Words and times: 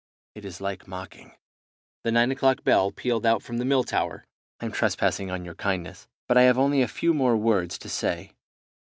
It 0.33 0.45
is 0.45 0.59
like 0.59 0.87
mocking." 0.87 1.35
The 2.03 2.11
nine 2.11 2.31
o'clock 2.31 2.63
bell 2.63 2.89
pealed 2.89 3.23
out 3.23 3.43
from 3.43 3.59
the 3.59 3.65
mill 3.65 3.83
tower. 3.83 4.25
"I 4.59 4.65
am 4.65 4.71
trespassing 4.71 5.29
on 5.29 5.45
your 5.45 5.53
kindness, 5.53 6.07
but 6.27 6.39
I 6.39 6.41
have 6.41 6.57
only 6.57 6.81
a 6.81 6.87
few 6.87 7.13
more 7.13 7.37
words 7.37 7.77
to 7.77 7.87
say. 7.87 8.31